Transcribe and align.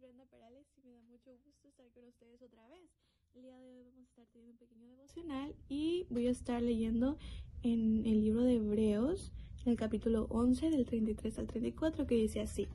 Brenda 0.00 0.24
Perales 0.24 0.66
y 0.78 0.82
me 0.82 0.92
da 0.94 1.02
mucho 1.02 1.30
gusto 1.44 1.68
estar 1.68 1.86
con 1.90 2.06
ustedes 2.06 2.40
otra 2.40 2.66
vez. 2.68 2.88
El 3.34 3.42
día 3.42 3.58
de 3.58 3.70
hoy 3.70 3.82
vamos 3.82 4.06
a 4.06 4.08
estar 4.08 4.26
teniendo 4.28 4.52
un 4.52 4.58
pequeño 4.58 4.88
devocional 4.88 5.54
y 5.68 6.06
voy 6.08 6.26
a 6.26 6.30
estar 6.30 6.62
leyendo 6.62 7.18
en 7.62 8.06
el 8.06 8.22
libro 8.22 8.42
de 8.44 8.54
Hebreos, 8.54 9.30
en 9.62 9.72
el 9.72 9.76
capítulo 9.76 10.26
11 10.30 10.70
del 10.70 10.86
33 10.86 11.38
al 11.38 11.46
34, 11.48 12.06
que 12.06 12.14
dice 12.14 12.40
así, 12.40 12.66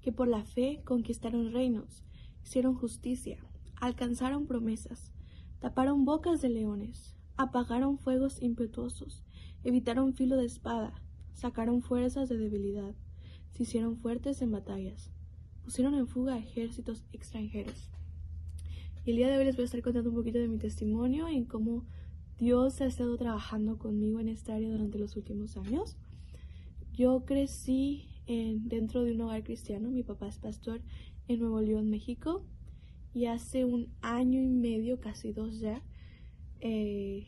que 0.00 0.10
por 0.10 0.26
la 0.26 0.44
fe 0.44 0.82
conquistaron 0.84 1.52
reinos, 1.52 2.02
hicieron 2.42 2.74
justicia, 2.74 3.38
alcanzaron 3.76 4.48
promesas, 4.48 5.12
taparon 5.60 6.04
bocas 6.04 6.40
de 6.40 6.48
leones, 6.48 7.14
apagaron 7.36 7.96
fuegos 7.96 8.42
impetuosos, 8.42 9.22
evitaron 9.62 10.14
filo 10.14 10.36
de 10.36 10.46
espada, 10.46 11.00
sacaron 11.32 11.80
fuerzas 11.80 12.28
de 12.28 12.38
debilidad, 12.38 12.96
se 13.52 13.62
hicieron 13.62 13.96
fuertes 13.98 14.42
en 14.42 14.50
batallas 14.50 15.12
pusieron 15.66 15.94
en 15.94 16.06
fuga 16.06 16.34
a 16.34 16.38
ejércitos 16.38 17.04
extranjeros. 17.12 17.90
Y 19.04 19.10
el 19.10 19.16
día 19.16 19.28
de 19.28 19.36
hoy 19.36 19.44
les 19.44 19.56
voy 19.56 19.62
a 19.62 19.64
estar 19.64 19.82
contando 19.82 20.10
un 20.10 20.14
poquito 20.14 20.38
de 20.38 20.46
mi 20.46 20.58
testimonio 20.58 21.26
en 21.26 21.44
cómo 21.44 21.84
Dios 22.38 22.80
ha 22.80 22.86
estado 22.86 23.16
trabajando 23.16 23.76
conmigo 23.76 24.20
en 24.20 24.28
esta 24.28 24.54
área 24.54 24.70
durante 24.70 24.96
los 24.96 25.16
últimos 25.16 25.56
años. 25.56 25.96
Yo 26.92 27.24
crecí 27.24 28.08
en, 28.28 28.68
dentro 28.68 29.02
de 29.02 29.10
un 29.10 29.22
hogar 29.22 29.42
cristiano, 29.42 29.90
mi 29.90 30.04
papá 30.04 30.28
es 30.28 30.38
pastor 30.38 30.82
en 31.26 31.40
Nuevo 31.40 31.60
León, 31.60 31.90
México, 31.90 32.44
y 33.12 33.26
hace 33.26 33.64
un 33.64 33.88
año 34.02 34.40
y 34.40 34.48
medio, 34.48 35.00
casi 35.00 35.32
dos 35.32 35.58
ya, 35.58 35.82
eh, 36.60 37.26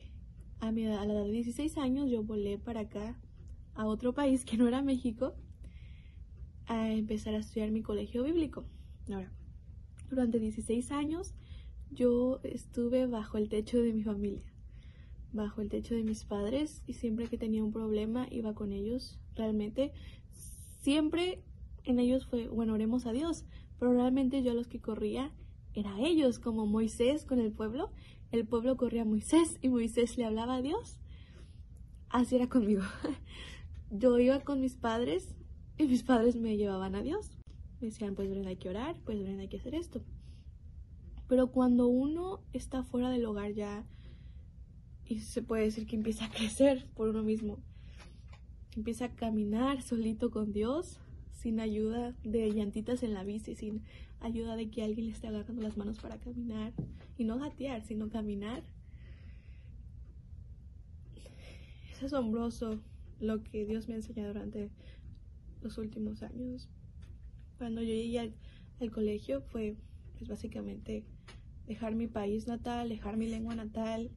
a, 0.61 0.71
mi 0.71 0.87
a 0.87 1.05
la 1.05 1.13
edad 1.13 1.25
de 1.25 1.33
16 1.33 1.77
años 1.79 2.09
yo 2.09 2.23
volé 2.23 2.57
para 2.57 2.83
acá, 2.83 3.19
a 3.75 3.85
otro 3.85 4.15
país 4.15 4.45
que 4.45 4.57
no 4.57 4.69
era 4.69 4.81
México, 4.81 5.35
a 6.69 6.93
empezar 6.93 7.35
a 7.35 7.39
estudiar 7.39 7.71
mi 7.71 7.83
colegio 7.83 8.23
bíblico. 8.23 8.65
Ahora, 9.11 9.33
durante 10.09 10.39
16 10.39 10.93
años 10.93 11.35
yo 11.91 12.41
estuve 12.43 13.07
bajo 13.07 13.39
el 13.39 13.49
techo 13.49 13.79
de 13.79 13.93
mi 13.93 14.03
familia, 14.03 14.53
bajo 15.33 15.63
el 15.63 15.71
techo 15.71 15.95
de 15.95 16.05
mis 16.05 16.25
padres 16.25 16.83
y 16.87 16.93
siempre 16.93 17.29
que 17.29 17.39
tenía 17.39 17.65
un 17.65 17.73
problema 17.73 18.27
iba 18.31 18.55
con 18.55 18.73
ellos. 18.73 19.19
Realmente 19.35 19.93
siempre 20.81 21.43
en 21.85 21.99
ellos 21.99 22.27
fue, 22.27 22.49
bueno, 22.49 22.75
oremos 22.75 23.07
a 23.07 23.13
Dios, 23.13 23.45
pero 23.79 23.95
realmente 23.95 24.43
yo 24.43 24.53
los 24.55 24.69
que 24.69 24.81
corría 24.81 25.33
era 25.75 25.99
ellos, 26.01 26.39
como 26.39 26.67
Moisés 26.67 27.25
con 27.25 27.39
el 27.39 27.53
pueblo. 27.53 27.91
El 28.31 28.47
pueblo 28.47 28.77
corría 28.77 29.03
a 29.03 29.07
Moisés 29.07 29.59
y 29.63 29.69
Moisés 29.69 30.19
le 30.19 30.25
hablaba 30.25 30.57
a 30.57 30.63
Dios. 30.63 31.01
Así 32.11 32.37
era 32.37 32.49
conmigo. 32.49 32.83
Yo 33.91 34.19
iba 34.19 34.41
con 34.41 34.61
mis 34.61 34.77
padres 34.77 35.35
y 35.79 35.87
mis 35.87 36.03
padres 36.03 36.37
me 36.37 36.57
llevaban 36.57 36.95
a 36.95 37.03
Dios. 37.03 37.31
Me 37.81 37.89
decían, 37.89 38.17
pues 38.17 38.29
Brenda, 38.29 38.51
hay 38.51 38.57
que 38.57 38.69
orar, 38.69 38.97
pues 39.05 39.21
Brenda, 39.21 39.43
hay 39.43 39.49
que 39.49 39.59
hacer 39.59 39.75
esto. 39.75 40.03
Pero 41.29 41.53
cuando 41.53 41.87
uno 41.87 42.41
está 42.53 42.83
fuera 42.83 43.11
del 43.11 43.25
hogar 43.25 43.53
ya, 43.53 43.87
y 45.05 45.21
se 45.21 45.43
puede 45.43 45.65
decir 45.65 45.87
que 45.87 45.97
empieza 45.97 46.25
a 46.25 46.31
crecer 46.31 46.87
por 46.95 47.09
uno 47.09 47.23
mismo, 47.23 47.59
empieza 48.77 49.07
a 49.07 49.15
caminar 49.15 49.83
solito 49.83 50.31
con 50.31 50.53
Dios, 50.53 50.99
sin 51.31 51.61
ayuda 51.61 52.17
de 52.25 52.51
llantitas 52.51 53.05
en 53.05 53.15
la 53.15 53.23
bici, 53.23 53.55
sin 53.55 53.85
ayuda 54.21 54.57
de 54.57 54.71
que 54.71 54.83
alguien 54.83 55.07
le 55.07 55.13
esté 55.13 55.29
agarrando 55.29 55.63
las 55.63 55.77
manos 55.77 56.01
para 56.01 56.19
caminar, 56.19 56.73
y 57.17 57.25
no 57.25 57.39
gatear, 57.39 57.85
sino 57.85 58.09
caminar. 58.09 58.65
Es 61.93 62.03
asombroso 62.03 62.81
lo 63.21 63.43
que 63.45 63.65
Dios 63.65 63.89
me 63.89 63.95
ha 63.95 63.99
enseñado 63.99 64.33
durante 64.33 64.71
los 65.63 65.79
últimos 65.79 66.23
años. 66.23 66.69
Cuando 67.59 67.81
yo 67.83 67.89
llegué 67.89 68.35
al, 68.81 68.91
colegio 68.93 69.41
fue 69.41 69.77
pues 70.17 70.29
básicamente 70.29 71.05
dejar 71.67 71.95
mi 71.95 72.07
país 72.07 72.47
natal, 72.47 72.89
dejar 72.89 73.17
mi 73.17 73.27
lengua 73.27 73.55
natal 73.55 74.11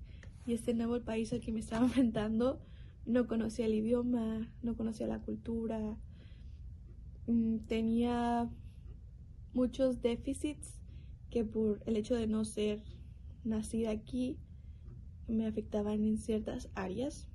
y 0.45 0.53
este 0.53 0.73
nuevo 0.73 0.99
país 1.01 1.33
al 1.33 1.41
que 1.41 1.51
me 1.51 1.59
estaba 1.59 1.85
enfrentando. 1.85 2.61
No 3.05 3.27
conocía 3.27 3.65
el 3.65 3.73
idioma, 3.73 4.51
no 4.61 4.75
conocía 4.75 5.07
la 5.07 5.21
cultura, 5.21 5.97
mm, 7.27 7.57
tenía 7.67 8.49
muchos 9.53 10.01
déficits 10.01 10.79
que 11.31 11.43
por 11.43 11.81
el 11.87 11.97
hecho 11.97 12.15
de 12.15 12.27
no 12.27 12.45
ser 12.45 12.83
nacida 13.43 13.89
aquí 13.89 14.37
me 15.27 15.47
afectaban 15.47 16.03
en 16.03 16.17
ciertas 16.17 16.69
áreas. 16.75 17.27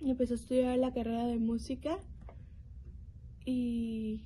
Empecé 0.00 0.34
a 0.34 0.36
estudiar 0.36 0.78
la 0.78 0.92
carrera 0.92 1.26
de 1.26 1.38
música 1.38 1.98
y 3.44 4.24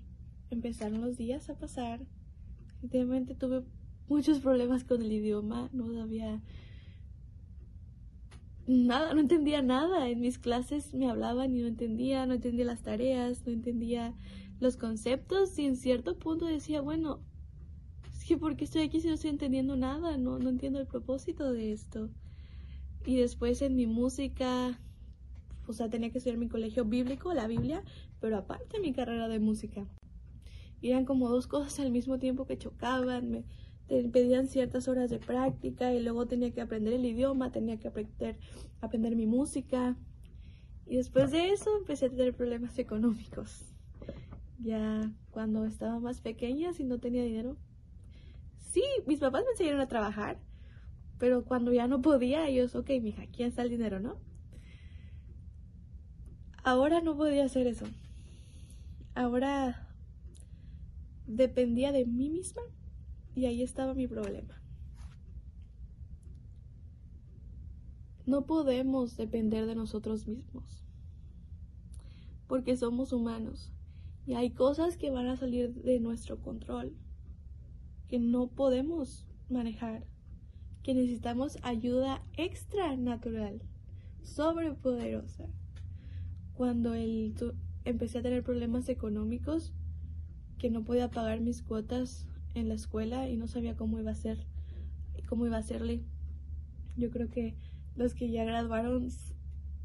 empezaron 0.50 1.00
los 1.00 1.16
días 1.16 1.48
a 1.50 1.58
pasar. 1.58 2.00
Definitivamente 2.80 3.34
tuve 3.34 3.62
muchos 4.08 4.40
problemas 4.40 4.84
con 4.84 5.02
el 5.02 5.12
idioma, 5.12 5.68
no 5.72 5.92
sabía 5.92 6.42
nada, 8.66 9.14
no 9.14 9.20
entendía 9.20 9.62
nada. 9.62 10.08
En 10.08 10.20
mis 10.20 10.38
clases 10.38 10.94
me 10.94 11.08
hablaban 11.08 11.54
y 11.56 11.60
no 11.60 11.68
entendía, 11.68 12.26
no 12.26 12.34
entendía 12.34 12.64
las 12.64 12.82
tareas, 12.82 13.46
no 13.46 13.52
entendía 13.52 14.14
los 14.60 14.76
conceptos 14.76 15.58
y 15.58 15.66
en 15.66 15.76
cierto 15.76 16.18
punto 16.18 16.46
decía, 16.46 16.80
bueno, 16.80 17.20
es 18.12 18.24
que 18.24 18.36
¿por 18.36 18.56
qué 18.56 18.64
estoy 18.64 18.82
aquí 18.82 19.00
si 19.00 19.08
no 19.08 19.14
estoy 19.14 19.30
entendiendo 19.30 19.76
nada? 19.76 20.16
No, 20.16 20.38
no 20.38 20.50
entiendo 20.50 20.78
el 20.80 20.86
propósito 20.86 21.52
de 21.52 21.72
esto. 21.72 22.10
Y 23.04 23.16
después 23.16 23.62
en 23.62 23.74
mi 23.74 23.86
música 23.86 24.78
o 25.66 25.72
sea, 25.72 25.88
tenía 25.88 26.10
que 26.10 26.18
estudiar 26.18 26.38
mi 26.38 26.48
colegio 26.48 26.84
bíblico, 26.84 27.32
la 27.34 27.46
Biblia, 27.46 27.82
pero 28.22 28.38
aparte 28.38 28.78
mi 28.78 28.93
carrera 28.93 29.27
de 29.27 29.41
música. 29.41 29.84
Eran 30.81 31.05
como 31.05 31.28
dos 31.28 31.49
cosas 31.49 31.81
al 31.81 31.91
mismo 31.91 32.19
tiempo 32.21 32.47
que 32.47 32.56
chocaban, 32.56 33.31
me 33.31 33.44
pedían 34.10 34.47
ciertas 34.47 34.87
horas 34.87 35.10
de 35.10 35.19
práctica 35.19 35.93
y 35.93 36.00
luego 36.00 36.27
tenía 36.27 36.53
que 36.53 36.60
aprender 36.60 36.94
el 36.94 37.05
idioma, 37.05 37.50
tenía 37.50 37.78
que 37.78 37.88
aprender, 37.88 38.38
aprender 38.81 39.16
mi 39.16 39.27
música. 39.27 39.97
Y 40.87 40.97
después 40.97 41.33
de 41.33 41.50
eso 41.50 41.77
empecé 41.77 42.06
a 42.06 42.10
tener 42.10 42.34
problemas 42.34 42.78
económicos. 42.78 43.75
Ya 44.60 45.10
cuando 45.33 45.65
estaba 45.66 45.99
más 45.99 46.21
pequeña, 46.21 46.72
si 46.72 46.84
no 46.84 46.99
tenía 46.99 47.25
dinero. 47.25 47.56
Sí, 48.59 48.84
mis 49.06 49.19
papás 49.19 49.43
me 49.44 49.50
enseñaron 49.50 49.81
a 49.81 49.89
trabajar, 49.89 50.39
pero 51.19 51.44
cuando 51.44 51.72
ya 51.72 51.89
no 51.89 52.00
podía, 52.00 52.49
ellos, 52.49 52.77
ok, 52.77 52.89
mija, 53.03 53.22
aquí 53.22 53.43
está 53.43 53.62
el 53.62 53.71
dinero, 53.71 53.99
¿no? 53.99 54.16
Ahora 56.65 57.00
no 57.00 57.16
podía 57.16 57.44
hacer 57.44 57.66
eso. 57.66 57.87
Ahora 59.14 59.88
dependía 61.26 61.92
de 61.92 62.06
mí 62.06 62.30
misma 62.30 62.62
y 63.34 63.46
ahí 63.46 63.62
estaba 63.62 63.94
mi 63.94 64.06
problema. 64.06 64.62
No 68.24 68.46
podemos 68.46 69.16
depender 69.16 69.66
de 69.66 69.74
nosotros 69.74 70.26
mismos 70.28 70.82
porque 72.46 72.76
somos 72.76 73.12
humanos 73.12 73.72
y 74.26 74.34
hay 74.34 74.50
cosas 74.50 74.96
que 74.96 75.10
van 75.10 75.26
a 75.26 75.36
salir 75.36 75.74
de 75.74 76.00
nuestro 76.00 76.40
control 76.40 76.94
que 78.08 78.18
no 78.18 78.48
podemos 78.48 79.26
manejar, 79.48 80.06
que 80.82 80.94
necesitamos 80.94 81.58
ayuda 81.62 82.22
extra 82.36 82.94
natural, 82.96 83.62
sobrepoderosa 84.22 85.48
cuando 86.52 86.94
él 86.94 87.34
empecé 87.84 88.19
a 88.19 88.22
tener 88.22 88.43
problemas 88.43 88.88
económicos, 88.88 89.72
que 90.59 90.70
no 90.70 90.84
podía 90.84 91.10
pagar 91.10 91.41
mis 91.41 91.62
cuotas 91.62 92.28
en 92.54 92.69
la 92.69 92.75
escuela 92.75 93.28
y 93.28 93.37
no 93.37 93.48
sabía 93.48 93.76
cómo 93.76 93.98
iba 93.98 94.12
a 94.12 94.16
ser, 94.16 94.47
cómo 95.28 95.47
iba 95.47 95.56
a 95.56 95.60
hacerle. 95.60 96.03
Yo 96.97 97.10
creo 97.10 97.31
que 97.31 97.56
los 97.97 98.15
que 98.15 98.31
ya 98.31 98.44
graduaron 98.44 99.09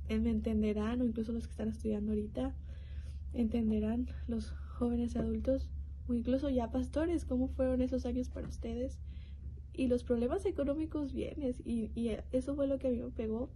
me 0.09 0.29
entenderán, 0.29 1.01
o 1.01 1.05
incluso 1.05 1.31
los 1.31 1.47
que 1.47 1.51
están 1.51 1.69
estudiando 1.69 2.11
ahorita, 2.11 2.55
entenderán, 3.33 4.07
los 4.27 4.51
jóvenes 4.51 5.15
adultos, 5.15 5.69
o 6.07 6.13
incluso 6.13 6.49
ya 6.49 6.71
pastores, 6.71 7.25
cómo 7.25 7.47
fueron 7.47 7.81
esos 7.81 8.05
años 8.05 8.29
para 8.29 8.47
ustedes. 8.47 8.99
Y 9.73 9.87
los 9.87 10.03
problemas 10.03 10.45
económicos 10.45 11.13
vienen, 11.13 11.55
y, 11.65 11.91
y 11.95 12.17
eso 12.31 12.55
fue 12.55 12.67
lo 12.67 12.79
que 12.79 12.87
a 12.87 12.91
mí 12.91 12.97
me 12.97 13.11
pegó 13.11 13.49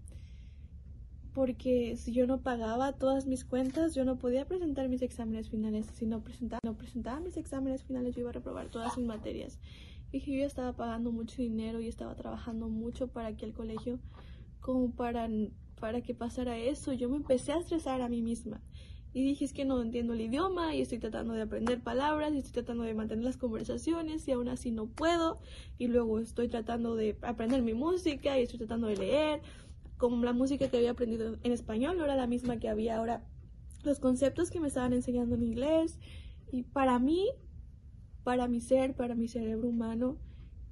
porque 1.33 1.95
si 1.95 2.12
yo 2.12 2.28
no 2.28 2.42
pagaba 2.42 2.94
todas 2.94 3.25
mis 3.25 3.45
cuentas, 3.45 3.95
yo 3.95 4.04
no 4.04 4.18
podía 4.18 4.45
presentar 4.45 4.89
mis 4.89 5.01
exámenes 5.01 5.50
finales. 5.50 5.88
Si 5.94 6.06
no 6.06 6.22
presentaba, 6.22 6.60
no 6.63 6.78
presentaba 6.78 7.19
mis 7.19 7.38
exámenes 7.38 7.83
finales, 7.83 8.16
yo 8.16 8.22
iba 8.22 8.31
a 8.31 8.33
reprobar 8.33 8.69
todas 8.69 8.98
mis 8.98 9.07
materias. 9.07 9.57
Y 10.12 10.19
yo 10.19 10.39
ya 10.39 10.45
estaba 10.45 10.74
pagando 10.74 11.12
mucho 11.12 11.42
dinero 11.42 11.80
y 11.80 11.88
estaba 11.88 12.16
trabajando 12.16 12.68
mucho 12.68 13.07
para 13.07 13.36
que 13.38 13.45
el 13.45 13.54
colegio, 13.54 14.00
como 14.60 14.92
para, 14.92 15.30
para 15.80 16.01
que 16.01 16.13
pasara 16.13 16.57
eso, 16.57 16.92
yo 16.92 17.07
me 17.07 17.16
empecé 17.16 17.54
a 17.54 17.60
estresar 17.60 18.01
a 18.01 18.10
mí 18.10 18.22
misma. 18.22 18.62
Y 19.13 19.24
dije, 19.24 19.44
es 19.44 19.54
que 19.54 19.66
no 19.66 19.81
entiendo 19.81 20.13
el 20.13 20.22
idioma 20.22 20.74
y 20.74 20.81
estoy 20.81 21.00
tratando 21.00 21.34
de 21.34 21.42
aprender 21.42 21.81
palabras 21.81 22.34
y 22.34 22.38
estoy 22.38 22.54
tratando 22.54 22.84
de 22.84 22.94
mantener 22.94 23.25
las 23.25 23.36
conversaciones 23.36 24.25
y 24.27 24.31
aún 24.31 24.48
así 24.48 24.72
no 24.72 24.88
puedo. 24.88 25.39
Y 25.77 25.88
luego 25.88 26.19
estoy 26.19 26.48
tratando 26.48 26.95
de 26.95 27.18
aprender 27.22 27.62
mi 27.62 27.74
música 27.74 28.38
y 28.39 28.44
estoy 28.44 28.60
tratando 28.60 28.88
de 28.88 28.98
leer 28.98 29.42
como 30.01 30.25
la 30.25 30.33
música 30.33 30.68
que 30.68 30.77
había 30.77 30.89
aprendido 30.89 31.38
en 31.44 31.51
español 31.51 31.95
no 31.95 32.06
era 32.06 32.15
la 32.15 32.25
misma 32.25 32.57
que 32.57 32.68
había 32.69 32.98
ahora. 32.98 33.24
Los 33.83 34.00
conceptos 34.00 34.50
que 34.50 34.59
me 34.59 34.68
estaban 34.68 34.94
enseñando 34.94 35.36
en 35.36 35.44
inglés 35.44 36.00
y 36.51 36.63
para 36.63 36.98
mí 36.98 37.30
para 38.24 38.48
mi 38.48 38.62
ser, 38.62 38.95
para 38.95 39.13
mi 39.13 39.27
cerebro 39.27 39.69
humano, 39.69 40.18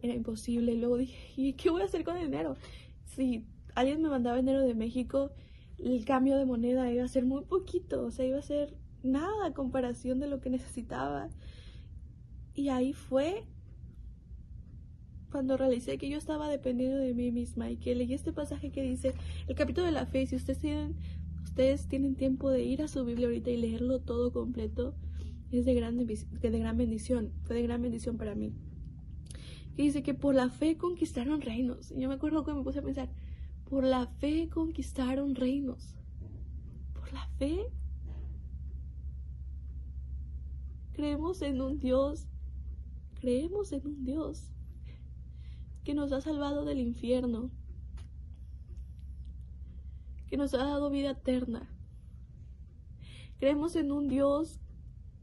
era 0.02 0.16
imposible. 0.16 0.72
Y 0.74 0.78
luego 0.78 0.98
dije, 0.98 1.16
¿y 1.36 1.54
qué 1.54 1.70
voy 1.70 1.84
a 1.84 1.86
hacer 1.86 2.04
con 2.04 2.18
el 2.18 2.26
dinero? 2.26 2.58
Si 3.06 3.46
alguien 3.76 4.02
me 4.02 4.10
mandaba 4.10 4.38
dinero 4.38 4.62
de 4.62 4.74
México, 4.74 5.30
el 5.78 6.04
cambio 6.06 6.36
de 6.36 6.46
moneda 6.46 6.92
iba 6.92 7.04
a 7.04 7.08
ser 7.08 7.26
muy 7.26 7.44
poquito, 7.44 8.04
o 8.04 8.12
sea, 8.12 8.26
iba 8.26 8.40
a 8.40 8.44
ser 8.44 8.76
nada 9.04 9.46
a 9.46 9.54
comparación 9.54 10.20
de 10.20 10.28
lo 10.28 10.42
que 10.42 10.50
necesitaba. 10.50 11.30
Y 12.56 12.70
ahí 12.70 12.94
fue 12.94 13.46
cuando 15.30 15.58
realicé 15.58 15.98
que 15.98 16.10
yo 16.10 16.18
estaba 16.18 16.50
dependiendo 16.50 16.98
de 16.98 17.14
mí 17.14 17.31
misma 17.31 17.70
y 17.70 17.78
que 17.78 17.96
leí 17.96 18.14
este 18.14 18.34
pasaje 18.34 18.72
que 18.72 18.81
dice, 18.81 19.14
el 19.48 19.56
capítulo 19.56 19.86
de 19.86 19.92
la 19.92 20.06
fe, 20.06 20.26
si 20.26 20.36
ustedes 20.36 20.60
tienen, 20.60 20.96
ustedes 21.44 21.88
tienen 21.88 22.16
tiempo 22.16 22.50
de 22.50 22.64
ir 22.64 22.81
a 22.81 22.88
su 22.88 23.06
Biblia 23.06 23.28
ahorita 23.28 23.50
y 23.50 23.58
leerlo 23.58 24.00
todo 24.00 24.31
completo, 24.31 24.96
es 25.52 25.66
de 25.66 25.74
gran, 25.74 25.98
de 25.98 26.60
gran 26.60 26.78
bendición, 26.78 27.31
fue 27.44 27.56
de 27.56 27.64
gran 27.64 27.81
bendición 27.81 28.18
para 28.18 28.36
mí. 28.36 28.54
Que 29.76 29.84
dice 29.84 30.04
que 30.04 30.14
por 30.14 30.36
la 30.36 30.50
fe 30.50 30.78
conquistaron 30.78 31.42
reinos. 31.42 31.92
Y 31.92 32.02
yo 32.02 32.10
me 32.10 32.16
acuerdo 32.16 32.44
que 32.44 32.54
me 32.54 32.64
puse 32.64 32.80
a 32.80 32.84
pensar, 32.84 33.10
por 33.70 33.84
la 33.84 34.08
fe 34.08 34.50
conquistaron 34.50 35.36
reinos. 35.36 35.96
Por 36.94 37.14
la 37.14 37.28
fe 37.38 37.72
creemos 40.94 41.42
en 41.42 41.62
un 41.62 41.80
Dios, 41.80 42.28
creemos 43.20 43.72
en 43.72 43.88
un 43.88 44.04
Dios 44.04 44.52
que 45.90 45.96
nos 45.96 46.12
ha 46.12 46.22
salvado 46.22 46.66
del 46.66 46.80
infierno, 46.80 47.50
que 50.28 50.38
nos 50.38 50.54
ha 50.54 50.60
dado 50.60 50.92
vida 50.92 51.10
eterna. 51.10 51.68
Creemos 53.40 53.76
en 53.76 53.92
un 53.92 54.08
Dios 54.08 54.62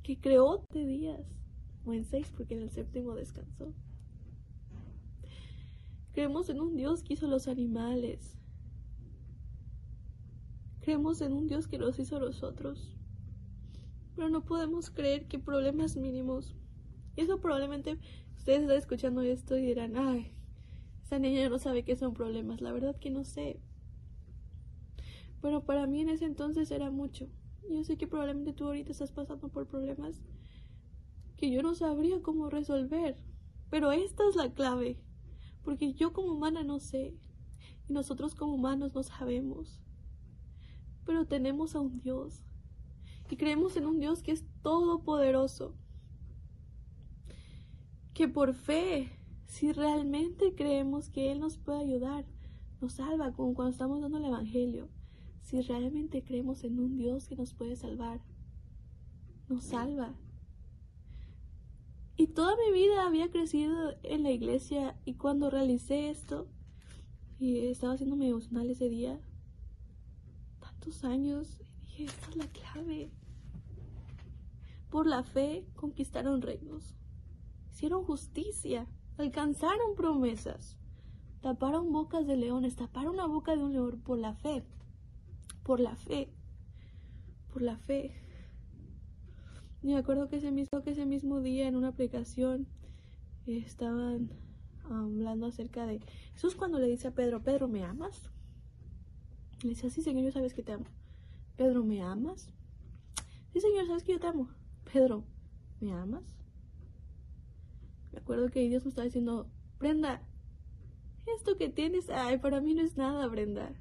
que 0.03 0.19
creó 0.19 0.67
de 0.73 0.85
días, 0.85 1.25
o 1.85 1.93
en 1.93 2.05
seis, 2.05 2.33
porque 2.37 2.55
en 2.55 2.63
el 2.63 2.71
séptimo 2.71 3.15
descansó. 3.15 3.73
Creemos 6.13 6.49
en 6.49 6.61
un 6.61 6.75
Dios 6.75 7.05
que 7.05 7.15
hizo 7.15 7.29
los 7.29 7.47
animales. 7.47 8.37
Creemos 10.81 11.21
en 11.21 11.33
un 11.33 11.47
Dios 11.47 11.69
que 11.69 11.79
los 11.79 11.97
hizo 12.01 12.19
nosotros. 12.19 12.99
Pero 14.17 14.31
no 14.31 14.45
podemos 14.45 14.91
creer 14.91 15.29
que 15.29 15.39
problemas 15.39 15.97
mínimos. 15.97 16.57
Y 17.15 17.21
eso 17.21 17.39
probablemente 17.41 18.01
ustedes 18.35 18.63
están 18.63 18.79
escuchando 18.79 19.23
esto 19.23 19.57
y 19.57 19.65
dirán, 19.65 19.97
ay, 19.97 20.36
esa 21.07 21.21
niña 21.21 21.49
no 21.49 21.61
sabe 21.61 21.85
qué 21.85 21.95
son 21.95 22.15
problemas. 22.15 22.61
La 22.61 22.73
verdad 22.73 22.97
que 22.99 23.11
no 23.11 23.23
sé. 23.25 23.61
Pero 25.41 25.65
para 25.65 25.87
mí 25.87 26.01
en 26.01 26.09
ese 26.09 26.25
entonces 26.25 26.69
era 26.73 26.91
mucho. 26.91 27.29
Yo 27.71 27.85
sé 27.85 27.97
que 27.97 28.09
probablemente 28.09 28.53
tú 28.53 28.65
ahorita 28.65 28.91
estás 28.91 29.13
pasando 29.13 29.49
por 29.49 29.69
problemas 29.69 30.21
que 31.37 31.49
yo 31.49 31.63
no 31.63 31.77
sabría 31.77 32.21
cómo 32.23 32.51
resolver. 32.51 33.23
Pero 33.71 33.93
esta 33.93 34.29
es 34.29 34.35
la 34.35 34.53
clave. 34.53 34.99
Porque 35.63 35.95
yo 35.95 36.13
como 36.13 36.33
humana 36.33 36.65
no 36.65 36.81
sé. 36.81 37.15
Y 37.89 37.93
nosotros 37.93 38.35
como 38.35 38.55
humanos 38.55 38.93
no 38.93 39.05
sabemos. 39.05 39.81
Pero 41.05 41.25
tenemos 41.25 41.77
a 41.77 41.81
un 41.83 42.01
Dios. 42.01 42.43
Y 43.31 43.37
creemos 43.37 43.77
en 43.77 43.87
un 43.87 44.01
Dios 44.01 44.25
que 44.25 44.33
es 44.33 44.45
todopoderoso. 44.61 45.77
Que 48.13 48.27
por 48.27 48.55
fe 48.55 49.16
si 49.47 49.73
realmente 49.73 50.55
creemos 50.55 51.09
que 51.09 51.33
Él 51.33 51.41
nos 51.41 51.57
puede 51.57 51.81
ayudar, 51.81 52.25
nos 52.81 52.95
salva, 52.95 53.33
como 53.33 53.55
cuando 53.55 53.73
estamos 53.73 54.01
dando 54.01 54.19
el 54.19 54.27
Evangelio, 54.27 54.89
si 55.41 55.63
realmente 55.63 56.23
creemos 56.23 56.65
en 56.65 56.79
un 56.79 56.97
Dios 56.97 57.29
que 57.29 57.37
nos 57.37 57.55
puede 57.55 57.77
salvar, 57.77 58.21
nos 59.49 59.65
salva. 59.65 60.15
Y 62.17 62.29
toda 62.29 62.57
mi 62.57 62.73
vida 62.73 63.07
había 63.07 63.31
crecido 63.31 63.95
en 64.03 64.23
la 64.23 64.31
iglesia 64.31 64.99
y 65.05 65.15
cuando 65.15 65.51
realicé 65.51 66.11
esto, 66.11 66.49
y 67.39 67.59
estaba 67.67 67.93
haciendo 67.93 68.17
mi 68.17 68.29
emocional 68.29 68.71
ese 68.71 68.89
día, 68.89 69.21
tantos 70.59 71.05
años, 71.05 71.59
dije, 71.81 72.05
esta 72.05 72.31
es 72.31 72.37
la 72.37 72.47
clave. 72.49 73.11
Por 74.91 75.07
la 75.07 75.23
fe 75.23 75.67
conquistaron 75.75 76.41
reinos, 76.41 76.97
hicieron 77.71 78.05
justicia, 78.05 78.89
alcanzaron 79.19 79.95
promesas, 79.97 80.77
taparon 81.41 81.93
bocas 81.93 82.27
de 82.27 82.37
leones, 82.37 82.77
taparon 82.77 83.17
la 83.17 83.27
boca 83.27 83.57
de 83.57 83.63
un 83.63 83.73
león 83.73 84.01
por 84.05 84.19
la 84.19 84.35
fe, 84.35 84.65
por 85.63 85.81
la 85.81 85.97
fe, 85.97 86.33
por 87.53 87.63
la 87.63 87.77
fe. 87.79 88.13
Y 89.83 89.89
me 89.89 89.97
acuerdo 89.97 90.29
que 90.29 90.37
ese 90.37 90.51
mismo, 90.51 90.83
que 90.83 90.91
ese 90.91 91.07
mismo 91.07 91.41
día 91.41 91.69
en 91.69 91.77
una 91.77 91.89
aplicación 91.89 92.67
estaban 93.47 94.31
hablando 94.91 95.47
acerca 95.47 95.87
de 95.87 96.01
Jesús 96.33 96.55
cuando 96.55 96.79
le 96.79 96.89
dice 96.89 97.09
a 97.09 97.15
Pedro, 97.15 97.43
Pedro, 97.43 97.69
¿me 97.69 97.85
amas? 97.85 98.31
Le 99.63 99.71
dice, 99.71 99.91
sí, 99.91 100.03
Señor, 100.03 100.25
yo 100.25 100.33
sabes 100.33 100.55
que 100.55 100.63
te 100.63 100.73
amo. 100.73 100.87
Pedro, 101.57 101.85
¿me 101.85 102.03
amas? 102.03 102.53
Sí, 103.53 103.61
Señor, 103.61 103.87
sabes 103.87 104.05
que 104.05 104.13
yo 104.13 104.21
te 104.21 104.27
amo. 104.27 104.51
Pedro, 104.93 105.25
¿me 105.81 105.93
amas? 105.93 106.36
Me 108.17 108.23
acuerdo 108.23 108.49
que 108.49 108.67
Dios 108.67 108.83
me 108.83 108.89
estaba 108.89 109.05
diciendo, 109.05 109.47
Brenda, 109.79 110.23
esto 111.37 111.59
que 111.59 111.69
tienes, 111.69 112.09
ay, 112.09 112.39
para 112.39 112.63
mí 112.63 112.73
no 112.73 112.81
es 112.81 112.97
nada, 112.97 113.27
Brenda. 113.27 113.75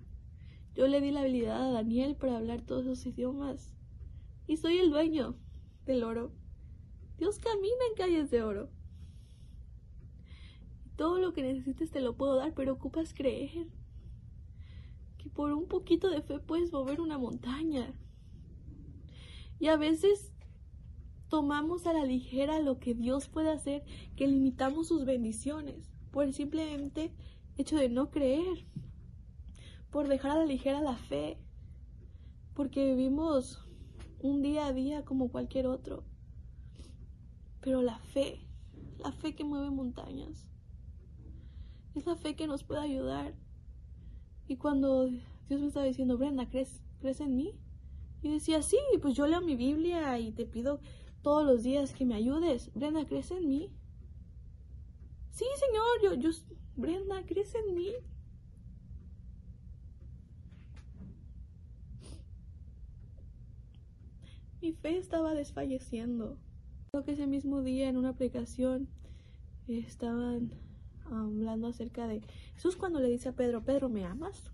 Yo 0.73 0.87
le 0.87 0.99
di 0.99 1.11
la 1.11 1.21
habilidad 1.21 1.69
a 1.69 1.71
Daniel 1.71 2.17
para 2.17 2.35
hablar 2.35 2.61
todos 2.61 2.83
esos 2.83 3.05
idiomas. 3.05 3.73
Y 4.45 4.57
soy 4.57 4.77
el 4.79 4.89
dueño 4.89 5.37
del 5.85 6.03
oro. 6.03 6.33
Dios 7.17 7.39
camina 7.39 7.81
en 7.89 7.95
calles 7.95 8.29
de 8.29 8.43
oro. 8.43 8.69
todo 10.97 11.19
lo 11.19 11.31
que 11.31 11.41
necesites 11.41 11.89
te 11.91 12.01
lo 12.01 12.17
puedo 12.17 12.35
dar, 12.35 12.53
pero 12.53 12.73
ocupas 12.73 13.13
creer. 13.13 13.67
Que 15.17 15.29
por 15.29 15.53
un 15.53 15.69
poquito 15.69 16.09
de 16.09 16.21
fe 16.21 16.39
puedes 16.39 16.73
mover 16.73 16.99
una 16.99 17.17
montaña. 17.17 17.97
Y 19.59 19.67
a 19.67 19.77
veces 19.77 20.34
tomamos 21.29 21.87
a 21.87 21.93
la 21.93 22.05
ligera 22.05 22.59
lo 22.59 22.79
que 22.79 22.93
Dios 22.93 23.27
puede 23.27 23.49
hacer, 23.51 23.83
que 24.15 24.27
limitamos 24.27 24.87
sus 24.87 25.05
bendiciones 25.05 25.91
por 26.11 26.25
el 26.25 26.33
simplemente 26.33 27.11
hecho 27.57 27.77
de 27.77 27.89
no 27.89 28.11
creer, 28.11 28.65
por 29.89 30.07
dejar 30.07 30.31
a 30.31 30.39
la 30.39 30.45
ligera 30.45 30.81
la 30.81 30.95
fe, 30.95 31.37
porque 32.53 32.85
vivimos 32.85 33.65
un 34.19 34.41
día 34.41 34.67
a 34.67 34.73
día 34.73 35.05
como 35.05 35.29
cualquier 35.29 35.67
otro. 35.67 36.03
Pero 37.61 37.81
la 37.81 37.97
fe, 37.97 38.39
la 38.99 39.11
fe 39.11 39.35
que 39.35 39.43
mueve 39.43 39.69
montañas, 39.71 40.47
es 41.95 42.05
la 42.05 42.15
fe 42.15 42.35
que 42.35 42.47
nos 42.47 42.63
puede 42.63 42.81
ayudar. 42.81 43.33
Y 44.47 44.57
cuando 44.57 45.07
Dios 45.47 45.61
me 45.61 45.67
estaba 45.67 45.85
diciendo, 45.85 46.17
Brenda, 46.17 46.49
¿crees, 46.49 46.81
¿crees 46.99 47.19
en 47.19 47.35
mí? 47.35 47.53
Y 48.21 48.31
decía, 48.31 48.61
sí, 48.61 48.77
pues 49.01 49.15
yo 49.15 49.27
leo 49.27 49.41
mi 49.41 49.55
Biblia 49.55 50.17
y 50.19 50.31
te 50.31 50.45
pido 50.45 50.79
todos 51.25 51.43
los 51.43 51.63
días 51.63 51.91
que 51.91 52.05
me 52.05 52.13
ayudes. 52.13 52.71
Brenda, 52.75 53.03
¿crees 53.03 53.31
en 53.31 53.47
mí? 53.47 53.71
Sí, 55.31 55.45
Señor, 55.55 55.87
yo, 56.03 56.13
yo, 56.13 56.29
Brenda, 56.75 57.25
¿crees 57.25 57.55
en 57.55 57.73
mí? 57.73 57.93
Mi 64.61 64.73
fe 64.73 64.99
estaba 64.99 65.33
desfalleciendo. 65.33 66.37
Creo 66.91 67.03
que 67.03 67.13
ese 67.13 67.25
mismo 67.25 67.63
día 67.63 67.89
en 67.89 67.97
una 67.97 68.09
aplicación 68.09 68.87
estaban 69.67 70.53
hablando 71.09 71.69
acerca 71.69 72.07
de 72.07 72.21
Jesús 72.53 72.75
cuando 72.75 72.99
le 72.99 73.09
dice 73.09 73.29
a 73.29 73.35
Pedro, 73.35 73.65
Pedro, 73.65 73.89
¿me 73.89 74.05
amas? 74.05 74.51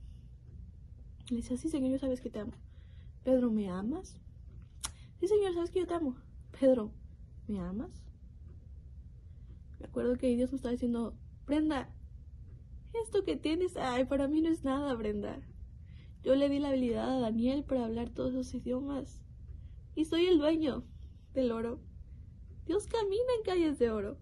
Le 1.29 1.35
dice, 1.35 1.57
sí, 1.57 1.67
Señor, 1.67 1.91
yo 1.91 1.99
sabes 1.99 2.21
que 2.21 2.29
te 2.29 2.39
amo. 2.39 2.53
Pedro, 3.25 3.51
¿me 3.51 3.69
amas? 3.69 4.15
Sí, 5.19 5.27
Señor, 5.27 5.53
sabes 5.53 5.69
que 5.69 5.81
yo 5.81 5.87
te 5.87 5.95
amo. 5.95 6.15
Pedro, 6.59 6.91
¿me 7.47 7.59
amas? 7.59 7.91
Me 9.79 9.85
acuerdo 9.87 10.17
que 10.17 10.35
Dios 10.35 10.51
me 10.51 10.57
estaba 10.57 10.73
diciendo, 10.73 11.17
Brenda, 11.45 11.93
esto 12.93 13.23
que 13.23 13.35
tienes, 13.35 13.77
ay, 13.77 14.05
para 14.05 14.27
mí 14.27 14.41
no 14.41 14.49
es 14.49 14.63
nada, 14.63 14.93
Brenda. 14.93 15.41
Yo 16.23 16.35
le 16.35 16.49
di 16.49 16.59
la 16.59 16.69
habilidad 16.69 17.09
a 17.09 17.19
Daniel 17.19 17.63
para 17.63 17.85
hablar 17.85 18.09
todos 18.09 18.33
esos 18.33 18.53
idiomas. 18.53 19.23
Y 19.95 20.05
soy 20.05 20.27
el 20.27 20.37
dueño 20.37 20.83
del 21.33 21.51
oro. 21.51 21.81
Dios 22.65 22.87
camina 22.87 23.33
en 23.37 23.43
calles 23.43 23.79
de 23.79 23.89
oro. 23.89 24.17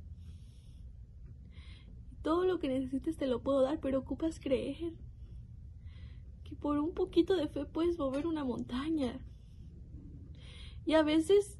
Todo 2.21 2.45
lo 2.45 2.59
que 2.59 2.69
necesites 2.69 3.17
te 3.17 3.27
lo 3.27 3.43
puedo 3.43 3.61
dar, 3.61 3.79
pero 3.79 3.99
ocupas 3.99 4.39
creer. 4.39 4.93
Que 6.43 6.55
por 6.55 6.77
un 6.79 6.93
poquito 6.93 7.35
de 7.35 7.47
fe 7.47 7.65
puedes 7.65 7.97
mover 7.97 8.27
una 8.27 8.43
montaña. 8.43 9.19
Y 10.85 10.93
a 10.93 11.03
veces 11.03 11.58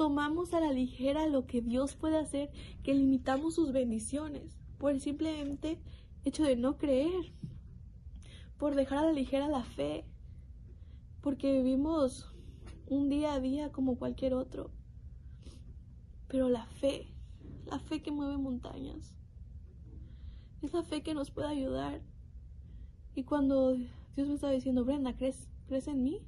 tomamos 0.00 0.54
a 0.54 0.60
la 0.60 0.72
ligera 0.72 1.26
lo 1.26 1.44
que 1.44 1.60
Dios 1.60 1.94
puede 1.94 2.16
hacer, 2.16 2.50
que 2.82 2.94
limitamos 2.94 3.56
sus 3.56 3.70
bendiciones 3.70 4.58
por 4.78 4.92
el 4.92 5.00
simplemente 5.02 5.78
hecho 6.24 6.42
de 6.42 6.56
no 6.56 6.78
creer, 6.78 7.34
por 8.56 8.76
dejar 8.76 9.00
a 9.00 9.06
la 9.08 9.12
ligera 9.12 9.46
la 9.46 9.62
fe, 9.62 10.06
porque 11.20 11.52
vivimos 11.52 12.34
un 12.86 13.10
día 13.10 13.34
a 13.34 13.40
día 13.40 13.72
como 13.72 13.98
cualquier 13.98 14.32
otro. 14.32 14.70
Pero 16.28 16.48
la 16.48 16.64
fe, 16.64 17.14
la 17.66 17.78
fe 17.78 18.00
que 18.00 18.10
mueve 18.10 18.38
montañas, 18.38 19.14
es 20.62 20.72
la 20.72 20.82
fe 20.82 21.02
que 21.02 21.12
nos 21.12 21.30
puede 21.30 21.48
ayudar. 21.48 22.00
Y 23.14 23.24
cuando 23.24 23.74
Dios 24.16 24.28
me 24.28 24.32
estaba 24.32 24.54
diciendo, 24.54 24.82
Brenda, 24.82 25.14
¿crees, 25.14 25.50
¿crees 25.66 25.88
en 25.88 26.02
mí? 26.02 26.26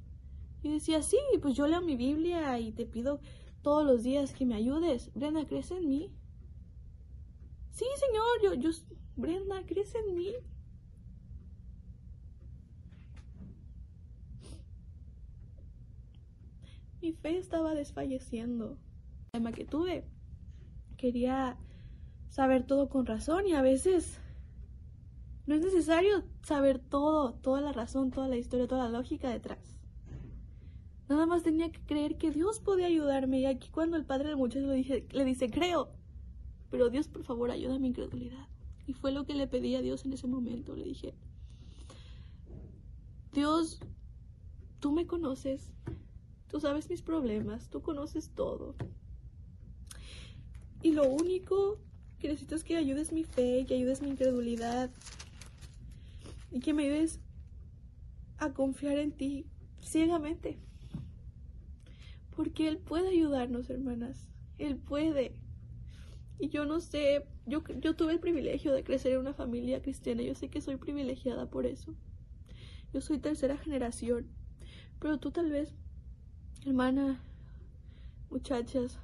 Y 0.61 0.69
decía, 0.69 1.01
sí, 1.01 1.17
pues 1.41 1.55
yo 1.55 1.67
leo 1.67 1.81
mi 1.81 1.95
Biblia 1.95 2.59
y 2.59 2.71
te 2.71 2.85
pido 2.85 3.19
todos 3.63 3.85
los 3.85 4.03
días 4.03 4.33
que 4.33 4.45
me 4.45 4.55
ayudes. 4.55 5.11
Brenda, 5.15 5.45
¿crees 5.47 5.71
en 5.71 5.87
mí? 5.87 6.11
Sí, 7.71 7.85
Señor, 7.95 8.25
yo, 8.43 8.53
yo, 8.53 8.69
Brenda, 9.15 9.63
¿crees 9.65 9.95
en 9.95 10.13
mí? 10.13 10.33
Mi 17.01 17.13
fe 17.13 17.37
estaba 17.37 17.73
desfalleciendo. 17.73 18.77
El 19.25 19.39
tema 19.39 19.51
que 19.51 19.65
tuve, 19.65 20.05
quería 20.97 21.57
saber 22.29 22.67
todo 22.67 22.89
con 22.89 23.05
razón 23.05 23.47
y 23.47 23.53
a 23.53 23.61
veces 23.61 24.19
no 25.45 25.55
es 25.55 25.61
necesario 25.61 26.23
saber 26.43 26.79
todo, 26.79 27.33
toda 27.33 27.61
la 27.61 27.73
razón, 27.73 28.11
toda 28.11 28.27
la 28.27 28.37
historia, 28.37 28.67
toda 28.67 28.89
la 28.89 28.97
lógica 28.97 29.29
detrás. 29.29 29.82
Nada 31.13 31.27
más 31.27 31.43
tenía 31.43 31.71
que 31.71 31.79
creer 31.79 32.17
que 32.17 32.31
Dios 32.31 32.59
podía 32.59 32.87
ayudarme. 32.87 33.39
Y 33.39 33.45
aquí 33.45 33.69
cuando 33.69 33.97
el 33.97 34.03
padre 34.03 34.29
del 34.29 34.37
muchacho 34.37 34.65
le, 34.65 34.73
dije, 34.73 35.07
le 35.11 35.25
dice, 35.25 35.47
creo, 35.51 35.91
pero 36.71 36.89
Dios 36.89 37.07
por 37.07 37.23
favor 37.23 37.51
ayuda 37.51 37.75
a 37.75 37.79
mi 37.79 37.89
incredulidad. 37.89 38.47
Y 38.87 38.93
fue 38.93 39.11
lo 39.11 39.23
que 39.23 39.35
le 39.35 39.45
pedí 39.45 39.75
a 39.75 39.83
Dios 39.83 40.05
en 40.05 40.13
ese 40.13 40.25
momento. 40.25 40.75
Le 40.75 40.85
dije, 40.85 41.13
Dios, 43.31 43.79
tú 44.79 44.91
me 44.91 45.05
conoces, 45.05 45.71
tú 46.47 46.59
sabes 46.59 46.89
mis 46.89 47.03
problemas, 47.03 47.69
tú 47.69 47.83
conoces 47.83 48.31
todo. 48.31 48.73
Y 50.81 50.93
lo 50.93 51.07
único 51.07 51.77
que 52.17 52.29
necesito 52.29 52.55
es 52.55 52.63
que 52.63 52.75
ayudes 52.75 53.13
mi 53.13 53.23
fe, 53.23 53.65
que 53.67 53.75
ayudes 53.75 54.01
mi 54.01 54.09
incredulidad, 54.09 54.89
y 56.49 56.59
que 56.59 56.73
me 56.73 56.85
ayudes 56.85 57.19
a 58.39 58.51
confiar 58.51 58.97
en 58.97 59.11
ti 59.11 59.45
ciegamente. 59.79 60.57
Porque 62.35 62.67
Él 62.67 62.77
puede 62.77 63.09
ayudarnos, 63.09 63.69
hermanas. 63.69 64.29
Él 64.57 64.77
puede. 64.77 65.35
Y 66.39 66.49
yo 66.49 66.65
no 66.65 66.79
sé, 66.79 67.25
yo, 67.45 67.63
yo 67.79 67.95
tuve 67.95 68.13
el 68.13 68.19
privilegio 68.19 68.73
de 68.73 68.83
crecer 68.83 69.13
en 69.13 69.19
una 69.19 69.33
familia 69.33 69.81
cristiana. 69.81 70.23
Yo 70.23 70.35
sé 70.35 70.49
que 70.49 70.61
soy 70.61 70.77
privilegiada 70.77 71.49
por 71.49 71.65
eso. 71.65 71.95
Yo 72.93 73.01
soy 73.01 73.19
tercera 73.19 73.57
generación. 73.57 74.27
Pero 74.99 75.19
tú 75.19 75.31
tal 75.31 75.49
vez, 75.49 75.75
hermana, 76.65 77.21
muchachas, 78.29 78.99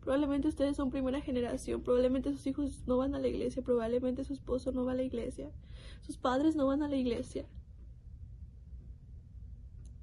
probablemente 0.00 0.48
ustedes 0.48 0.76
son 0.76 0.90
primera 0.90 1.20
generación. 1.20 1.82
Probablemente 1.82 2.32
sus 2.32 2.46
hijos 2.46 2.82
no 2.86 2.98
van 2.98 3.14
a 3.14 3.18
la 3.18 3.28
iglesia. 3.28 3.62
Probablemente 3.62 4.24
su 4.24 4.34
esposo 4.34 4.72
no 4.72 4.84
va 4.84 4.92
a 4.92 4.96
la 4.96 5.04
iglesia. 5.04 5.50
Sus 6.02 6.18
padres 6.18 6.56
no 6.56 6.66
van 6.66 6.82
a 6.82 6.88
la 6.88 6.96
iglesia. 6.96 7.46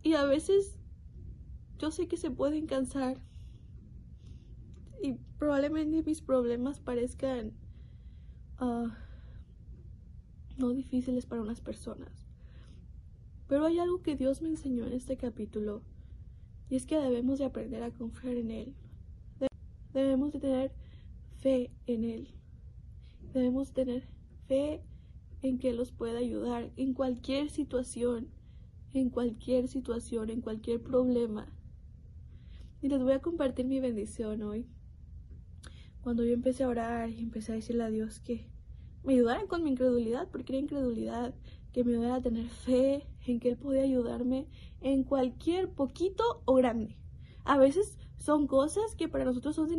Y 0.02 0.14
a 0.14 0.24
veces 0.24 0.79
yo 1.80 1.92
sé 1.92 2.08
que 2.08 2.18
se 2.18 2.30
pueden 2.30 2.68
cansar. 2.68 3.20
Y 5.02 5.14
probablemente 5.38 6.04
mis 6.04 6.22
problemas 6.22 6.80
parezcan 6.80 7.54
ah, 8.58 8.98
no 10.58 10.74
difíciles 10.74 11.26
para 11.26 11.42
unas 11.42 11.62
personas. 11.62 12.28
Pero 13.48 13.66
hay 13.66 13.80
algo 13.80 14.02
que 14.04 14.16
Dios 14.16 14.42
me 14.42 14.50
enseñó 14.50 14.86
en 14.86 14.94
este 14.94 15.18
capítulo. 15.18 15.82
Y 16.70 16.76
es 16.76 16.86
que 16.86 16.98
debemos 16.98 17.40
de 17.40 17.46
aprender 17.46 17.82
a 17.82 17.92
confiar 17.92 18.36
en 18.36 18.52
Él. 18.52 18.76
Debemos 19.94 20.34
de 20.34 20.40
tener 20.40 20.72
fe 21.38 21.72
en 21.88 22.04
Él. 22.04 22.28
Debemos 23.34 23.72
tener 23.72 24.04
fe 24.48 24.84
en 25.42 25.58
que 25.58 25.74
los 25.74 25.92
pueda 25.92 26.20
ayudar 26.20 26.72
en 26.76 26.94
cualquier 26.94 27.50
situación, 27.50 28.28
en 28.94 29.10
cualquier 29.10 29.68
situación, 29.68 30.30
en 30.30 30.42
cualquier 30.42 30.84
problema. 30.84 31.48
Y 32.82 32.88
les 32.88 33.04
voy 33.04 33.12
a 33.12 33.22
compartir 33.22 33.66
mi 33.66 33.82
bendición 33.82 34.42
hoy. 34.42 34.66
Cuando 36.02 36.24
yo 36.24 36.34
empecé 36.34 36.64
a 36.64 36.70
orar 36.70 37.10
y 37.10 37.20
empecé 37.20 37.52
a 37.52 37.56
decirle 37.56 37.84
a 37.84 37.90
Dios 37.90 38.22
que 38.22 38.48
me 39.04 39.14
ayudara 39.14 39.46
con 39.48 39.64
mi 39.64 39.72
incredulidad, 39.72 40.30
porque 40.32 40.54
era 40.54 40.62
incredulidad, 40.62 41.36
que 41.74 41.84
me 41.84 41.92
ayudara 41.92 42.16
a 42.16 42.22
tener 42.22 42.48
fe 42.48 43.06
en 43.26 43.42
que 43.42 43.50
Él 43.50 43.58
podía 43.58 43.82
ayudarme 43.82 44.48
en 44.80 45.04
cualquier 45.04 45.70
poquito 45.70 46.24
o 46.46 46.54
grande. 46.56 46.96
A 47.44 47.58
veces 47.58 47.98
son 48.18 48.48
cosas 48.48 48.96
que 48.96 49.10
para 49.10 49.26
nosotros 49.26 49.56
son 49.56 49.70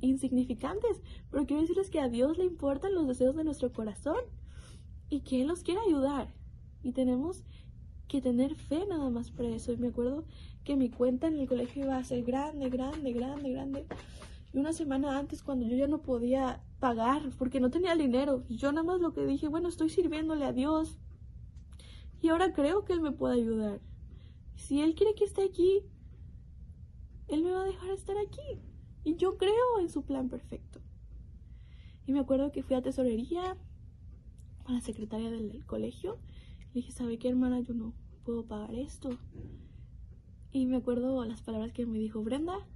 insignificantes, 0.00 1.00
pero 1.30 1.46
quiero 1.46 1.62
decirles 1.62 1.88
que 1.88 2.00
a 2.00 2.08
Dios 2.08 2.36
le 2.36 2.44
importan 2.44 2.94
los 2.94 3.06
deseos 3.06 3.36
de 3.36 3.44
nuestro 3.44 3.72
corazón 3.72 4.20
y 5.08 5.20
que 5.20 5.40
Él 5.40 5.46
nos 5.46 5.62
quiere 5.62 5.80
ayudar. 5.86 6.34
Y 6.82 6.92
tenemos 6.92 7.42
que 8.06 8.20
tener 8.20 8.54
fe 8.56 8.84
nada 8.86 9.08
más 9.08 9.30
para 9.30 9.48
eso. 9.50 9.72
Y 9.72 9.76
me 9.76 9.88
acuerdo 9.88 10.24
que 10.64 10.76
mi 10.76 10.90
cuenta 10.90 11.26
en 11.26 11.38
el 11.38 11.48
colegio 11.48 11.84
iba 11.84 11.96
a 11.96 12.04
ser 12.04 12.24
grande, 12.24 12.68
grande, 12.68 13.12
grande, 13.12 13.50
grande. 13.50 13.86
Y 14.52 14.58
una 14.58 14.72
semana 14.72 15.18
antes, 15.18 15.42
cuando 15.42 15.66
yo 15.66 15.76
ya 15.76 15.86
no 15.86 16.02
podía 16.02 16.62
pagar 16.80 17.22
porque 17.38 17.60
no 17.60 17.70
tenía 17.70 17.94
dinero, 17.94 18.44
yo 18.48 18.72
nada 18.72 18.84
más 18.84 19.00
lo 19.00 19.12
que 19.12 19.24
dije, 19.24 19.48
bueno, 19.48 19.68
estoy 19.68 19.90
sirviéndole 19.90 20.44
a 20.44 20.52
Dios. 20.52 20.98
Y 22.20 22.28
ahora 22.28 22.52
creo 22.52 22.84
que 22.84 22.92
Él 22.92 23.00
me 23.00 23.12
puede 23.12 23.34
ayudar. 23.34 23.80
Si 24.56 24.80
Él 24.80 24.94
quiere 24.94 25.14
que 25.14 25.24
esté 25.24 25.42
aquí, 25.42 25.82
Él 27.28 27.42
me 27.42 27.52
va 27.52 27.62
a 27.62 27.66
dejar 27.66 27.90
estar 27.90 28.16
aquí. 28.18 28.60
Y 29.04 29.16
yo 29.16 29.38
creo 29.38 29.78
en 29.80 29.88
su 29.88 30.02
plan 30.02 30.28
perfecto. 30.28 30.80
Y 32.06 32.12
me 32.12 32.20
acuerdo 32.20 32.52
que 32.52 32.62
fui 32.62 32.76
a 32.76 32.82
tesorería 32.82 33.56
a 34.64 34.72
la 34.72 34.80
secretaria 34.80 35.30
del, 35.30 35.64
colegio. 35.64 36.18
Le 36.74 36.80
dije, 36.80 36.92
¿sabe 36.92 37.18
qué, 37.18 37.28
hermana? 37.28 37.60
Yo 37.60 37.72
no 37.74 37.94
puedo 38.24 38.44
pagar 38.44 38.74
esto. 38.74 39.10
Y 40.52 40.66
me 40.66 40.76
acuerdo 40.76 41.24
las 41.24 41.42
palabras 41.42 41.72
que 41.72 41.86
me 41.86 41.98
dijo, 41.98 42.22
Brenda, 42.22 42.66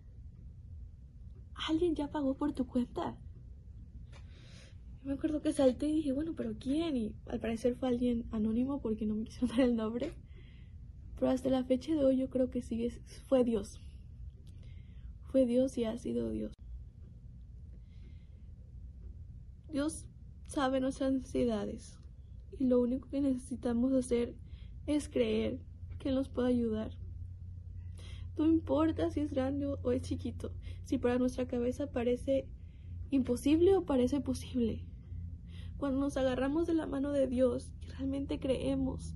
alguien 1.69 1.95
ya 1.95 2.11
pagó 2.11 2.35
por 2.37 2.53
tu 2.53 2.67
cuenta. 2.67 3.17
me 5.03 5.15
acuerdo 5.15 5.43
que 5.43 5.53
salté 5.53 5.89
y 5.89 5.97
dije, 5.97 6.13
bueno, 6.13 6.35
pero 6.37 6.55
¿quién? 6.59 6.97
Y 6.97 7.15
al 7.27 7.41
parecer 7.41 7.75
fue 7.75 7.89
alguien 7.89 8.27
anónimo 8.31 8.81
porque 8.81 9.07
no 9.07 9.15
me 9.15 9.25
quiso 9.25 9.47
dar 9.49 9.61
el 9.61 9.77
nombre. 9.77 10.13
Pero 11.17 11.31
hasta 11.31 11.49
la 11.49 11.65
fecha 11.65 11.93
de 11.93 12.05
hoy 12.05 12.17
yo 12.17 12.31
creo 12.31 12.51
que 12.51 12.63
sí 12.63 12.89
fue 13.29 13.45
Dios. 13.45 13.81
Fue 15.31 15.47
Dios 15.47 15.77
y 15.79 15.85
ha 15.85 15.97
sido 15.99 16.31
Dios. 16.31 16.53
Dios 19.71 20.07
sabe 20.47 20.79
nuestras 20.79 21.13
necesidades 21.13 21.99
y 22.59 22.67
lo 22.67 22.81
único 22.81 23.09
que 23.09 23.21
necesitamos 23.21 23.93
hacer 23.93 24.37
es 24.87 25.09
creer 25.09 25.59
que 25.99 26.13
nos 26.13 26.29
puede 26.29 26.49
ayudar. 26.49 27.04
No 28.37 28.47
importa 28.47 29.11
si 29.11 29.21
es 29.21 29.31
grande 29.31 29.67
o 29.67 29.93
es 29.93 30.03
chiquito, 30.03 30.53
si 30.85 30.99
para 30.99 31.19
nuestra 31.19 31.47
cabeza 31.47 31.87
parece 31.87 32.49
imposible 33.11 33.77
o 33.77 33.85
parece 33.85 34.21
posible. 34.21 34.85
Cuando 35.77 36.01
nos 36.01 36.17
agarramos 36.17 36.67
de 36.67 36.75
la 36.75 36.87
mano 36.87 37.13
de 37.13 37.27
Dios 37.27 37.73
y 37.81 37.87
realmente 37.87 38.41
creemos 38.41 39.15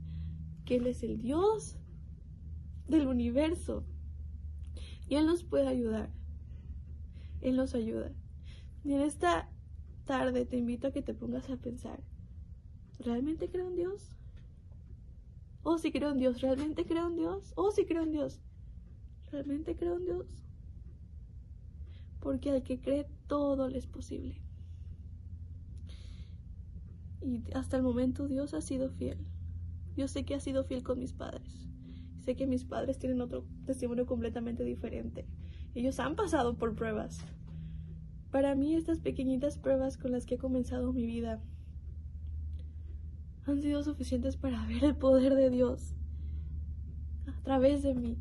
que 0.64 0.76
Él 0.76 0.86
es 0.86 1.02
el 1.02 1.18
Dios 1.18 1.78
del 2.86 3.06
universo 3.06 3.84
y 5.08 5.16
Él 5.16 5.26
nos 5.26 5.42
puede 5.42 5.66
ayudar. 5.66 6.12
Él 7.40 7.56
nos 7.56 7.74
ayuda. 7.74 8.12
Y 8.84 8.92
en 8.92 9.00
esta 9.00 9.50
tarde 10.04 10.46
te 10.46 10.56
invito 10.56 10.88
a 10.88 10.92
que 10.92 11.02
te 11.02 11.14
pongas 11.14 11.50
a 11.50 11.56
pensar, 11.56 12.02
¿realmente 12.98 13.50
creo 13.50 13.68
en 13.68 13.76
Dios? 13.76 14.12
¿O 15.62 15.78
si 15.78 15.90
creo 15.92 16.10
en 16.10 16.18
Dios? 16.18 16.40
¿Realmente 16.40 16.86
creo 16.86 17.08
en 17.08 17.16
Dios? 17.16 17.52
¿O 17.56 17.70
si 17.70 17.84
creo 17.84 18.02
en 18.02 18.12
Dios? 18.12 18.40
¿Realmente 19.30 19.76
creo 19.76 19.96
en 19.96 20.04
Dios? 20.04 20.26
Porque 22.20 22.50
al 22.50 22.62
que 22.62 22.80
cree 22.80 23.06
todo 23.26 23.68
le 23.68 23.78
es 23.78 23.86
posible. 23.86 24.40
Y 27.20 27.42
hasta 27.54 27.76
el 27.76 27.82
momento 27.82 28.26
Dios 28.26 28.54
ha 28.54 28.60
sido 28.60 28.90
fiel. 28.90 29.18
Yo 29.96 30.08
sé 30.08 30.24
que 30.24 30.34
ha 30.34 30.40
sido 30.40 30.64
fiel 30.64 30.82
con 30.82 30.98
mis 30.98 31.12
padres. 31.12 31.68
Sé 32.24 32.36
que 32.36 32.46
mis 32.46 32.64
padres 32.64 32.98
tienen 32.98 33.20
otro 33.20 33.44
testimonio 33.66 34.06
completamente 34.06 34.64
diferente. 34.64 35.26
Ellos 35.74 35.98
han 36.00 36.16
pasado 36.16 36.56
por 36.56 36.74
pruebas. 36.74 37.20
Para 38.30 38.54
mí 38.54 38.74
estas 38.74 39.00
pequeñitas 39.00 39.58
pruebas 39.58 39.96
con 39.96 40.12
las 40.12 40.26
que 40.26 40.36
he 40.36 40.38
comenzado 40.38 40.92
mi 40.92 41.06
vida 41.06 41.42
han 43.46 43.62
sido 43.62 43.82
suficientes 43.82 44.36
para 44.36 44.66
ver 44.66 44.84
el 44.84 44.96
poder 44.96 45.34
de 45.34 45.50
Dios 45.50 45.94
a 47.26 47.42
través 47.42 47.82
de 47.82 47.94
mí. 47.94 48.18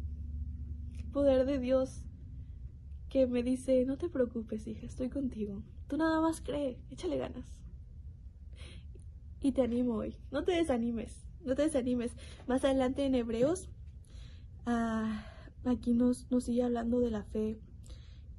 Poder 1.11 1.45
de 1.45 1.59
Dios 1.59 2.03
que 3.09 3.27
me 3.27 3.43
dice, 3.43 3.85
no 3.85 3.97
te 3.97 4.09
preocupes, 4.09 4.67
hija, 4.67 4.85
estoy 4.85 5.09
contigo. 5.09 5.63
Tú 5.87 5.97
nada 5.97 6.21
más 6.21 6.41
cree, 6.41 6.79
échale 6.89 7.17
ganas. 7.17 7.45
Y 9.41 9.51
te 9.53 9.61
animo 9.61 9.95
hoy, 9.95 10.15
no 10.31 10.43
te 10.43 10.51
desanimes, 10.51 11.25
no 11.45 11.55
te 11.55 11.63
desanimes. 11.63 12.11
Más 12.47 12.63
adelante 12.65 13.05
en 13.05 13.15
Hebreos, 13.15 13.69
ah, 14.65 15.25
aquí 15.65 15.93
nos, 15.93 16.29
nos 16.31 16.43
sigue 16.43 16.63
hablando 16.63 16.99
de 16.99 17.11
la 17.11 17.23
fe 17.23 17.59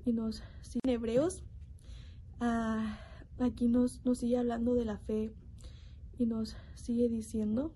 y 0.04 0.12
nos 0.12 0.42
sigue 0.62 0.92
Hebreos. 0.92 1.42
Ah, 2.40 2.98
aquí 3.38 3.68
nos, 3.68 4.04
nos 4.04 4.18
sigue 4.18 4.36
hablando 4.36 4.74
de 4.74 4.84
la 4.84 4.98
fe 4.98 5.32
y 6.18 6.26
nos 6.26 6.56
sigue 6.74 7.08
diciendo 7.08 7.72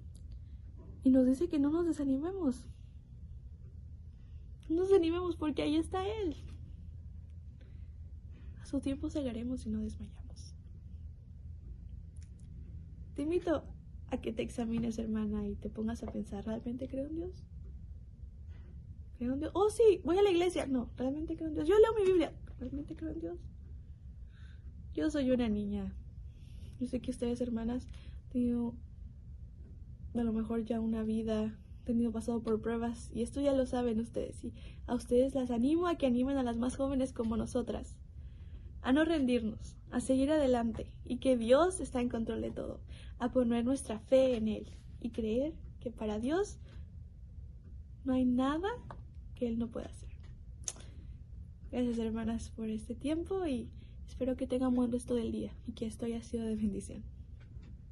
y 1.04 1.10
nos 1.10 1.26
dice 1.26 1.48
que 1.48 1.58
no 1.58 1.70
nos 1.70 1.86
desanimemos. 1.86 2.66
No 4.68 4.76
nos 4.76 4.88
desanimemos 4.88 5.36
porque 5.36 5.62
ahí 5.62 5.76
está 5.76 6.06
Él. 6.06 6.36
A 8.60 8.66
su 8.66 8.80
tiempo 8.80 9.10
cegaremos 9.10 9.66
y 9.66 9.70
no 9.70 9.80
desmayamos. 9.80 10.54
Te 13.14 13.22
invito 13.22 13.64
a 14.10 14.20
que 14.20 14.32
te 14.32 14.42
examines, 14.42 14.98
hermana, 14.98 15.46
y 15.46 15.54
te 15.54 15.68
pongas 15.68 16.02
a 16.02 16.06
pensar, 16.06 16.44
¿realmente 16.44 16.88
creo 16.88 17.06
en 17.06 17.16
Dios? 17.16 17.44
¿Creo 19.18 19.34
en 19.34 19.40
Dios? 19.40 19.52
Oh, 19.54 19.70
sí, 19.70 20.00
voy 20.04 20.18
a 20.18 20.22
la 20.22 20.30
iglesia. 20.30 20.66
No, 20.66 20.90
¿realmente 20.96 21.36
creo 21.36 21.48
en 21.48 21.54
Dios? 21.54 21.68
Yo 21.68 21.78
leo 21.78 21.94
mi 21.98 22.04
Biblia. 22.04 22.32
¿Realmente 22.58 22.96
creo 22.96 23.10
en 23.10 23.20
Dios? 23.20 23.38
Yo 24.94 25.10
soy 25.10 25.30
una 25.30 25.48
niña. 25.48 25.94
Yo 26.78 26.86
sé 26.86 27.00
que 27.00 27.10
ustedes, 27.10 27.40
hermanas, 27.40 27.88
tenido 28.30 28.74
a 30.14 30.22
lo 30.22 30.32
mejor 30.32 30.64
ya 30.64 30.80
una 30.80 31.02
vida, 31.02 31.58
tenido 31.84 32.12
pasado 32.12 32.42
por 32.42 32.60
pruebas 32.60 33.10
y 33.14 33.22
esto 33.22 33.40
ya 33.40 33.52
lo 33.52 33.66
saben 33.66 34.00
ustedes 34.00 34.44
y 34.44 34.52
a 34.86 34.94
ustedes 34.94 35.34
las 35.34 35.50
animo 35.50 35.88
a 35.88 35.96
que 35.96 36.06
animen 36.06 36.36
a 36.36 36.42
las 36.42 36.56
más 36.56 36.76
jóvenes 36.76 37.12
como 37.12 37.36
nosotras 37.36 37.96
a 38.82 38.92
no 38.92 39.04
rendirnos, 39.04 39.76
a 39.90 40.00
seguir 40.00 40.30
adelante 40.30 40.92
y 41.04 41.18
que 41.18 41.36
Dios 41.36 41.80
está 41.80 42.00
en 42.00 42.08
control 42.08 42.42
de 42.42 42.50
todo, 42.50 42.80
a 43.18 43.30
poner 43.30 43.64
nuestra 43.64 43.98
fe 44.00 44.36
en 44.36 44.48
Él 44.48 44.66
y 45.00 45.10
creer 45.10 45.54
que 45.80 45.90
para 45.90 46.18
Dios 46.18 46.58
no 48.04 48.12
hay 48.12 48.24
nada 48.24 48.68
que 49.34 49.46
Él 49.46 49.58
no 49.58 49.68
pueda 49.68 49.86
hacer. 49.86 50.10
Gracias 51.70 51.98
hermanas 51.98 52.50
por 52.50 52.68
este 52.68 52.94
tiempo 52.94 53.46
y 53.46 53.70
espero 54.06 54.36
que 54.36 54.46
tengan 54.46 54.74
buen 54.74 54.92
resto 54.92 55.14
del 55.14 55.32
día 55.32 55.54
y 55.66 55.72
que 55.72 55.86
esto 55.86 56.04
haya 56.04 56.22
sido 56.22 56.44
de 56.44 56.56
bendición. 56.56 57.04